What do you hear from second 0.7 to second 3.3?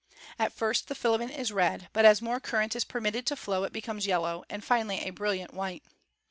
the filament is red, but as more current is permitted